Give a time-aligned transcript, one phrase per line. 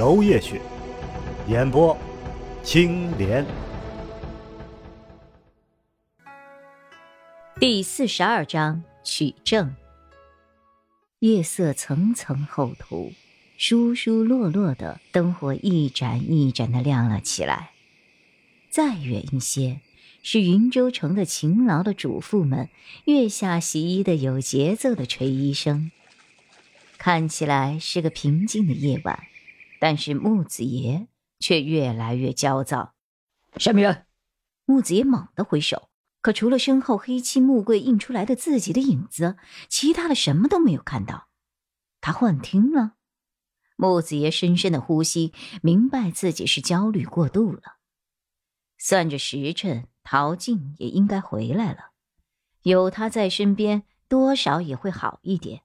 [0.00, 0.58] 娄烨雪，
[1.46, 1.94] 演播
[2.62, 3.44] 青莲。
[7.60, 9.76] 第四十二章取证。
[11.18, 13.12] 夜色层层厚涂，
[13.58, 17.72] 疏疏落落的灯火一盏一盏的亮了起来。
[18.70, 19.80] 再远一些，
[20.22, 22.70] 是云州城的勤劳的主妇们
[23.04, 25.90] 月下洗衣的有节奏的吹衣声。
[26.96, 29.26] 看起来是个平静的夜晚，
[29.80, 31.08] 但是木子爷
[31.40, 32.94] 却越来越焦躁。
[33.56, 34.06] 什么人？
[34.66, 39.36] 木子爷猛地回首，可除了身后黑漆木柜映出来的自己的影子，
[39.68, 41.26] 其他的什么都没有看到。
[42.00, 42.92] 他幻听了。
[43.76, 47.78] 木子爷深深的呼吸，明白自己是焦虑过度了。
[48.76, 51.92] 算着时辰，陶静也应该回来了。
[52.62, 55.62] 有他在身边，多少也会好一点。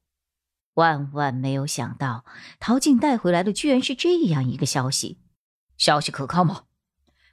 [0.75, 2.23] 万万没有想到，
[2.59, 5.19] 陶静带回来的居然是这样一个消息。
[5.77, 6.63] 消息可靠吗？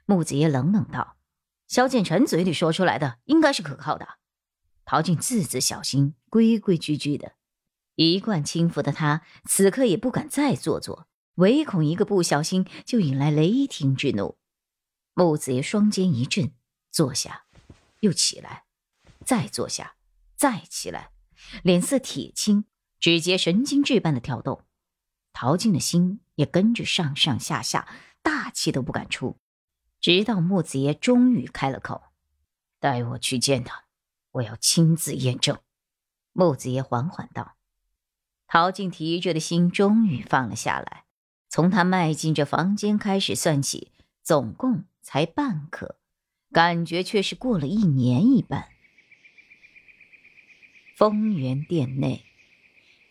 [0.05, 1.15] 木子爷冷冷道
[1.67, 4.07] ：“萧建成嘴里说出来的，应该是可靠的。”
[4.85, 7.33] 陶静字字小心，规规矩矩的。
[7.95, 14.37] 一贯轻浮的他，此刻也不敢再做作，唯恐一个不小心就引来雷霆之怒。
[15.13, 16.51] 木子爷双肩一震，
[16.91, 17.45] 坐下，
[17.99, 18.63] 又起来，
[19.23, 19.95] 再坐下，
[20.35, 21.11] 再起来，
[21.61, 22.65] 脸色铁青，
[23.03, 24.63] 指节神经质般的跳动。
[25.33, 27.85] 陶静的心也跟着上上下下，
[28.21, 29.37] 大气都不敢出。
[29.99, 32.01] 直到木子爷终于开了口
[32.79, 33.83] ：“带我去见他，
[34.31, 35.59] 我要亲自验证。”
[36.31, 37.57] 木子爷缓缓道。
[38.47, 41.03] 陶静提着的心终于放了下来。
[41.49, 44.85] 从他迈进这房间开始算起，总共。
[45.01, 45.99] 才半刻，
[46.53, 48.69] 感觉却是过了一年一般。
[50.95, 52.23] 丰源殿内，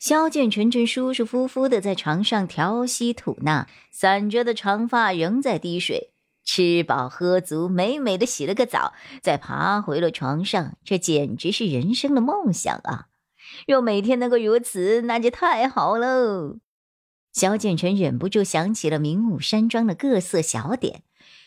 [0.03, 6.13] 萧剑尘正舒舒服服的在床上调息吐纳，散着的长发仍在滴水。
[6.45, 10.77] 吃饱喝足，美美的洗了个澡，再爬回了床上。
[10.83, 13.07] 这简直是人生的梦想啊！
[13.69, 16.57] 若每天能够如此，那就太好喽。
[17.33, 21.05] 萧剑尘忍不住想起了明武山庄的各色小点。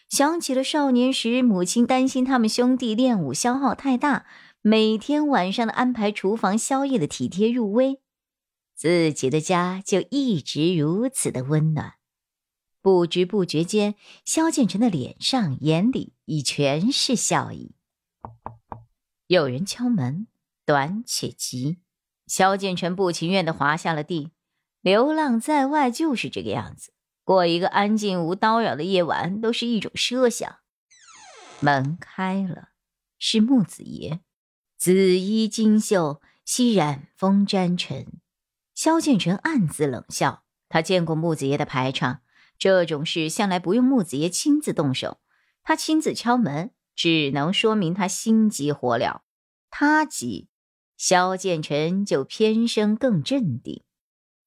[0.08, 4.26] 想起了少年时，母亲担心他们兄弟练武消耗太大，
[4.62, 8.00] 每天晚上的安排厨房宵夜的体贴入微，
[8.76, 11.94] 自己的家就一直如此的温暖。
[12.82, 17.74] 不知不觉间，萧建成的脸上、眼里已全是笑意。
[19.28, 20.28] 有人敲门，
[20.66, 21.78] 短且急。
[22.28, 24.32] 萧建成不情愿的滑下了地。
[24.82, 26.94] 流浪在外就是这个样子。
[27.24, 30.58] 过一个安静无叨扰的夜晚，都是一种奢想。
[31.60, 32.70] 门开了，
[33.18, 34.20] 是木子爷，
[34.78, 38.22] 紫衣金袖，膝染风沾尘。
[38.76, 42.22] 萧建成暗自冷笑，他见过木子爷的排场，
[42.58, 45.20] 这种事向来不用木子爷亲自动手，
[45.64, 49.22] 他亲自敲门，只能说明他心急火燎。
[49.70, 50.50] 他急，
[50.98, 53.84] 萧建成就偏生更镇定。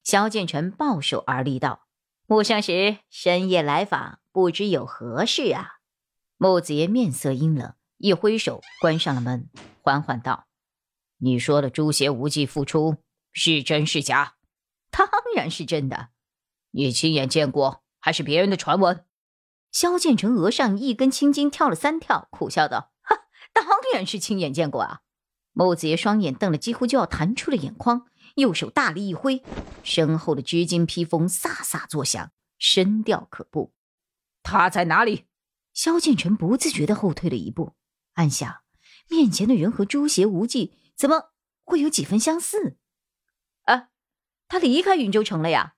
[0.05, 1.87] 萧建成抱手而立道。
[2.27, 5.79] 木相时深夜来访，不知有何事啊？
[6.37, 9.49] 木子爷面色阴冷，一挥手关上了门，
[9.83, 10.47] 缓缓道
[11.19, 12.99] ：“你说的朱邪无忌复出
[13.33, 14.37] 是真是假
[14.91, 16.09] ？”“当然是真的。
[16.73, 19.05] ”“你亲眼见过还是别人的传闻？”
[19.71, 25.01] 萧建成额上一根青筋跳了三跳，苦笑道：“哈，当然是亲眼见过啊！”
[25.53, 28.07] 木子爷双眼瞪得几乎就要弹出了眼眶。
[28.37, 29.43] 右手大力一挥，
[29.83, 33.75] 身后的织金披风飒飒作响，声调可怖。
[34.45, 35.27] 他在哪里？
[35.75, 37.75] 萧剑尘不自觉的后退了一步，
[38.15, 38.63] 暗想：
[39.11, 41.33] 面前的人和朱邪无忌怎么
[41.65, 42.78] 会有几分相似？
[44.49, 45.75] 他离开云州城了呀！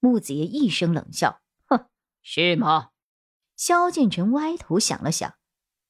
[0.00, 1.86] 木子爷一声冷笑：“哼，
[2.22, 2.90] 是吗？”
[3.56, 5.36] 萧剑尘歪头想了想，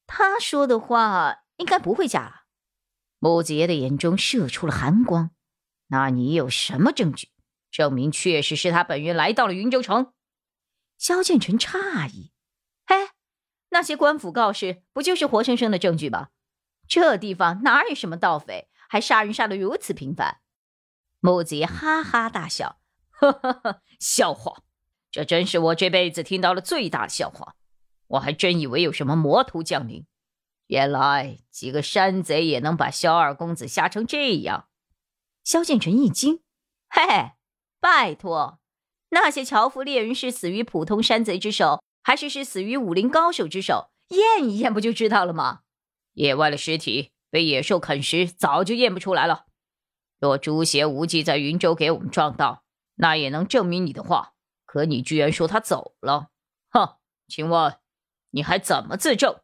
[0.07, 2.45] 他说的话应该不会假。
[3.19, 5.31] 木子爷的眼中射出了寒光。
[5.87, 7.31] 那你有什么证据
[7.71, 10.13] 证明确实是他本人来到了云州城？
[10.99, 12.33] 萧建成诧异
[12.87, 12.97] ：“嘿，
[13.71, 16.29] 那些官府告示不就是活生生的证据吗？
[16.89, 20.41] 这地方哪有什么盗匪，还杀人杀的如此频繁？”
[21.21, 22.81] 木子爷哈哈大笑
[23.11, 24.63] ：“呵呵呵，笑话！
[25.11, 27.57] 这真是我这辈子听到了最大的笑话。
[28.07, 30.07] 我还真以为有什么魔头降临，
[30.69, 34.69] 原来几个山贼也能把萧二公子吓成这样。
[35.45, 36.41] 萧建成一惊
[36.89, 37.33] ：“嘿嘿，
[37.81, 38.59] 拜托，
[39.11, 43.91] 那些樵夫猎人是死于普通山贼之手，还是是死于武林高手之手？
[44.09, 45.61] 验一验不就知道了吗？
[46.15, 49.47] 野外的尸体被野兽啃食，早就验不出来了。
[50.21, 52.63] 若朱邪无忌在云州给我们撞到，
[52.95, 54.35] 那也能证明你的话。
[54.67, 56.29] 可你居然说他走了，
[56.71, 56.97] 哼！
[57.27, 57.79] 请问
[58.31, 59.41] 你还怎么自证？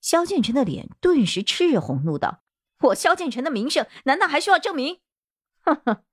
[0.00, 2.42] 萧建成的脸顿时赤红，怒道
[2.84, 5.00] ：“我萧建成的名声，难道还需要证明？”
[5.64, 6.04] 哼哼，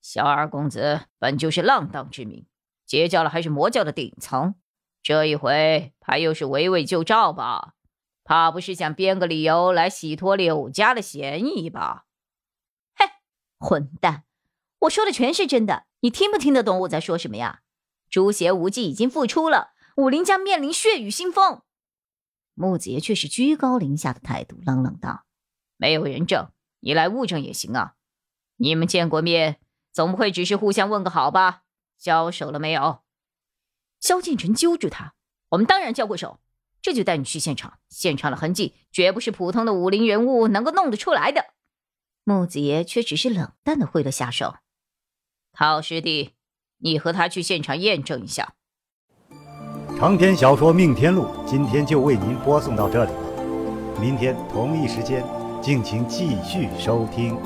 [0.00, 2.46] 萧二公子本就是浪荡之名，
[2.86, 4.54] 截教了还是魔教的顶层，
[5.02, 7.74] 这一回怕又是围魏救赵吧？
[8.22, 12.04] 怕不是想编个理由来洗脱柳家的嫌疑吧？
[13.64, 14.24] 混蛋！
[14.80, 17.62] 我说的全是真的，你听不听得懂我在说什么呀？
[18.10, 21.62] 朱邪无忌已经复出了，武林将面临血雨腥风。
[22.52, 25.24] 木子爷却是居高临下的态度，冷冷道
[25.78, 26.50] ：“没有人证，
[26.80, 27.94] 你来物证也行啊。
[28.56, 29.58] 你们见过面，
[29.90, 31.62] 总不会只是互相问个好吧？
[31.98, 33.00] 交手了没有？”
[33.98, 35.14] 萧敬腾揪住他
[35.48, 36.38] ：“我们当然交过手，
[36.82, 37.78] 这就带你去现场。
[37.88, 41.46] 现场的痕迹绝不是普通的武林人物能够弄得出来的。”
[42.24, 44.56] 木子爷却只是冷淡的挥了下手
[45.52, 46.32] ：“陶师弟。”
[46.78, 48.54] 你和他去现场验证一下。
[49.96, 55.24] 长篇小说《命天录》今天就为您播送到这里了，明天同一时间，
[55.62, 57.38] 敬请继续收听。